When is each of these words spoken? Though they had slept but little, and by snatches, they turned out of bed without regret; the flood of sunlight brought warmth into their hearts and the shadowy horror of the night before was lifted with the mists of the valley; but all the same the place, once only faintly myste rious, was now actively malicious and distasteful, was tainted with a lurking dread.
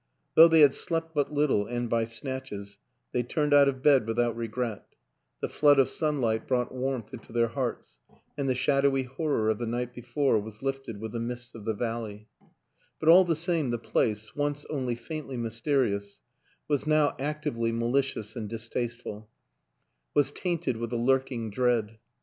Though 0.33 0.47
they 0.47 0.61
had 0.61 0.73
slept 0.73 1.13
but 1.13 1.31
little, 1.31 1.67
and 1.67 1.87
by 1.87 2.05
snatches, 2.05 2.79
they 3.11 3.21
turned 3.21 3.53
out 3.53 3.67
of 3.67 3.83
bed 3.83 4.07
without 4.07 4.35
regret; 4.35 4.83
the 5.41 5.47
flood 5.47 5.77
of 5.77 5.89
sunlight 5.91 6.47
brought 6.47 6.73
warmth 6.73 7.13
into 7.13 7.31
their 7.31 7.49
hearts 7.49 7.99
and 8.35 8.49
the 8.49 8.55
shadowy 8.55 9.03
horror 9.03 9.49
of 9.51 9.59
the 9.59 9.67
night 9.67 9.93
before 9.93 10.39
was 10.39 10.63
lifted 10.63 10.99
with 10.99 11.11
the 11.11 11.19
mists 11.19 11.53
of 11.53 11.65
the 11.65 11.75
valley; 11.75 12.27
but 12.99 13.09
all 13.09 13.23
the 13.25 13.35
same 13.35 13.69
the 13.69 13.77
place, 13.77 14.35
once 14.35 14.65
only 14.71 14.95
faintly 14.95 15.37
myste 15.37 15.67
rious, 15.71 16.21
was 16.67 16.87
now 16.87 17.15
actively 17.19 17.71
malicious 17.71 18.35
and 18.35 18.49
distasteful, 18.49 19.29
was 20.15 20.31
tainted 20.31 20.77
with 20.77 20.91
a 20.91 20.97
lurking 20.97 21.51
dread. 21.51 21.99